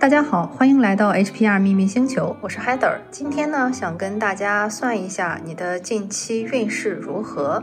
[0.00, 3.00] 大家好，欢迎来到 HPR 秘密星球，我是 Heather。
[3.10, 7.62] 今天呢，想跟大家算一下你的近期运势如何。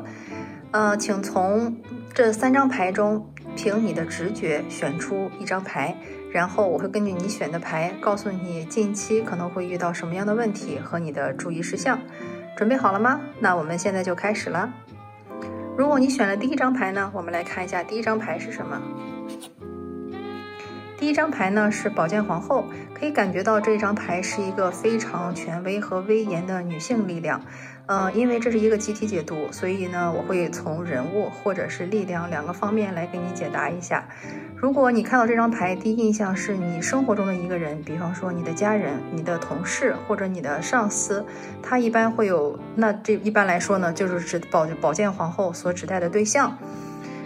[0.70, 1.76] 呃，请从
[2.14, 5.96] 这三张牌中凭你的直觉选出一张牌，
[6.32, 12.00] 然后我会根据你选的牌告诉你近期可能会遇到什么样的问题和你的注意事项。
[12.56, 13.20] 准备好了吗？
[13.40, 14.72] 那我们现在就开始了。
[15.76, 18.80] 如果你选了第一张牌呢，我们来看一下第一张牌是什么。
[21.00, 27.40] 第一张牌呢是宝剑皇后，可以感觉到这张牌是一个非常权威和威严的女性力量。
[27.86, 34.04] 呃，因为这是一个集体解读，所以呢，我会从人物或者是力量两个方面来给你解答一下。
[34.58, 41.24] 如果你看到这张牌，第一印象是你生活中的一个人，比方说你的家人、你的同事或者你的上司，
[41.62, 46.58] 他一般会有，那这一般来说呢，就是指宝宝剑皇后所指代的对象。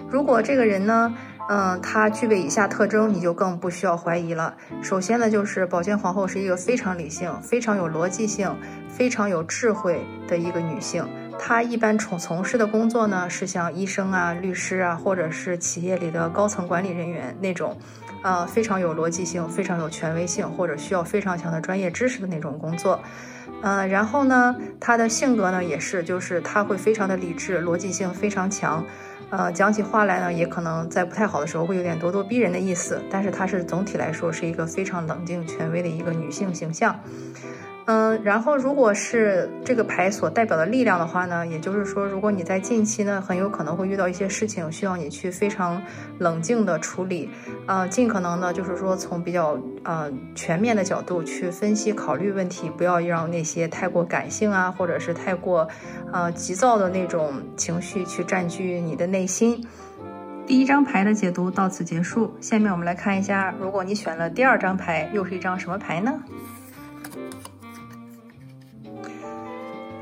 [0.09, 1.15] 如果这个人呢，
[1.49, 4.55] 嗯，她具备以下特征，你就更不需要怀疑了。
[4.81, 8.55] 首先呢，就是宝剑皇后是一个非常理性、非常有逻辑性、
[8.89, 11.07] 非常有智慧的一个女性。
[11.39, 17.77] 她一般从从事的工作呢，是像医生啊、律师啊，或者是企业里的高层管理人员那种，
[18.23, 22.99] 呃，非常有逻辑性、非常有权威性，或者需要非常强的专业知识的那种工作。
[23.61, 28.83] 呃，然后呢，她的性格呢，也是，就是她会非常的理智，逻辑性非常强。
[29.29, 36.99] 呃，讲起话来呢，也可能在不太好的时候会有点咄咄逼人的意思，但是她是总体来说是一个非常冷静、权威的一个女性形象。
[37.85, 45.82] 嗯，然后如果是这个牌所代表的力量的话呢，也就是说，如果你在近期呢，很有可能会遇到一些事情，需要你去非常
[46.20, 47.29] 冷静的处理，
[47.65, 55.68] 呃，尽可能呢，就是说从比较呃全面的角度去分析考虑问题，不要让那些太过感性啊，或者是太过
[56.13, 59.66] 呃急躁的那种情绪去占据你的内心。
[60.45, 66.13] 第一张牌的解读到此结束，下面我们来看一下，如果你选了第二张牌，又是一张什么牌呢？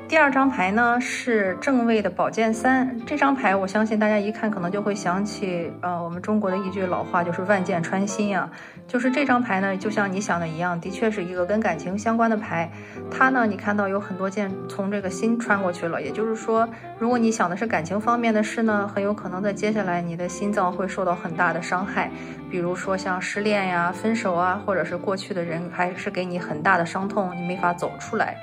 [0.10, 8.50] 第二张牌呢是正位的宝剑三，这张牌我相信大家一看可能就会想起，呃，我们中国的一句老话就是万箭穿心啊，
[8.88, 12.68] 就是这张牌呢，就像你想的一样，的确是一个跟感情相关的牌。
[13.12, 22.10] 它呢，你看到有很多箭从这个心穿过去了，也就是说，如果你想的是感情方面的事呢，很有可能在接下来你的心脏会受到很大的伤害，
[22.50, 28.36] 比如说像失恋呀、分手啊，或者是过去的人还是给你很大的伤痛，你没法走出来。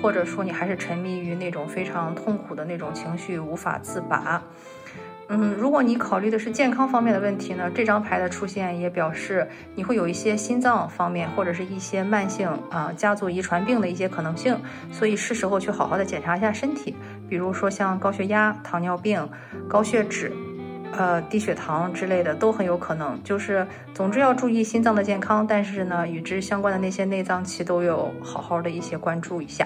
[0.00, 4.42] 或者说你还是沉迷于那种非常痛苦的那种情绪，无法自拔。
[5.32, 16.96] 嗯，如果你考虑的是健康方面的问题呢，这张牌的出现也表示你会有一些心脏方面或者是一些慢性啊家族遗传病的一些可能性，所以是时候去好好的检查一下身体，
[17.28, 19.24] 比如说像高血压、糖尿病、
[19.68, 20.32] 高血脂、
[20.90, 23.16] 呃低血糖之类的都很有可能。
[23.22, 29.64] 就是总之要注意心脏的健康，但是呢与之相关的那些内脏器都有好好的一些关注一下。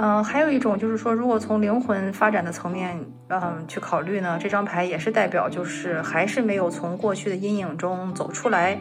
[0.00, 2.96] 嗯，还有一种就是说，如果从灵魂发展的层面，
[3.30, 8.78] 嗯，去考虑呢，这张牌也是代表，就是还是没有从过去的阴影中走出来，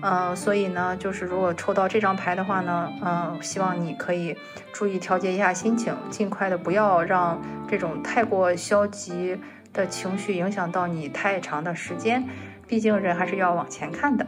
[0.00, 4.36] 嗯，所以呢，就是如果抽到这张牌的话呢，嗯，希望你可以
[4.72, 9.36] 注意调节一下心情，尽快的不要让这种太过消极
[9.72, 12.24] 的情绪影响到你太长的时间，
[12.68, 14.24] 毕竟人还是要往前看的。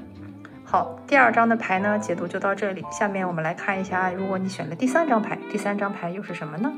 [0.73, 2.83] 好，第二张的牌呢，解读就到这里。
[2.91, 6.73] 下面我们来看一下，如果你选了第三张牌，第三张牌又是什么呢？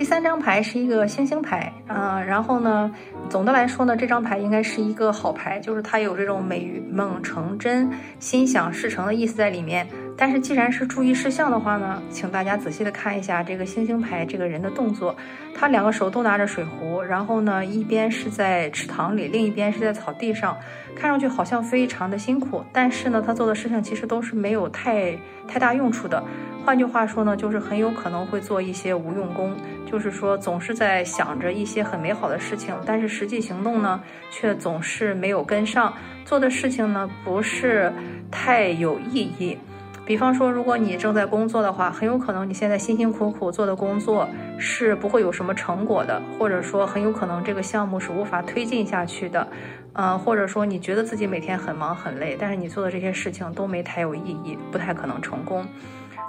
[0.00, 2.90] 第三张牌是一个星星牌，嗯，然后呢，
[3.28, 7.86] 总的来说呢，这张牌应该是一个好牌，就是它有这种美梦成真、
[8.18, 9.86] 心想事成的意思在里面。
[10.16, 15.14] 但是既然是注意事项的话呢，请大家仔细的看一下这个星星牌这个人的动作，
[15.54, 20.56] 他两个手都拿着水壶，然后呢，一边是在池塘里，另一边是在草地上，
[20.96, 25.14] 看上去好像非常的辛苦，但是呢，他做的事情其实都是没有太
[25.46, 26.24] 太大用处的。
[26.64, 29.56] 换句话说呢，就是很有可能会做一些无用功，
[29.90, 34.00] 就是说总是在想着一些很美好的事情，但是实际行动呢，
[34.30, 35.92] 却总是没有跟上，
[36.24, 37.92] 做的事情呢，不是
[38.30, 39.58] 太有意义。
[40.06, 44.28] 比方说，如果你正在工作的话，很有可能你现在辛辛苦苦做的工作
[44.58, 49.46] 是不会有什么成果的，或者说很有可能这个项目是无法推进下去的，
[49.92, 55.64] 嗯，或者说你觉得自己每天很忙很累，但是你做的这些事情都没太有意义，不太可能成功。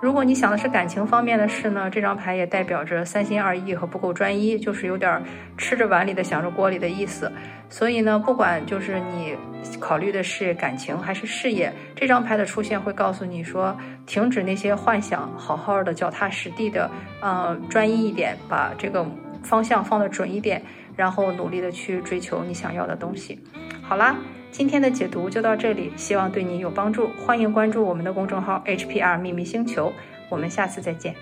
[0.01, 5.21] 如果你想的是感情方面的事呢，这张牌也代表着三心二意和不够专一，就是有点
[5.55, 7.31] 吃着碗里的想着锅里的意思。
[7.69, 9.37] 所以呢，不管就是你
[9.79, 13.77] 考虑的是感情还是事业，这张牌的出现会告诉你说，
[14.07, 16.89] 停止那些幻想，好好的脚踏实地的，
[17.21, 19.05] 呃，专一一点，把这个
[19.43, 20.59] 方向放得准一点，
[20.95, 23.39] 然后努力的去追求你想要的东西。
[23.81, 24.17] 好啦。
[24.53, 27.07] 今天的解读就到这里，希望对你有帮助。
[27.25, 29.93] 欢迎关注我们的公众号 HPR 秘密星球，
[30.27, 31.15] 我们下次再见。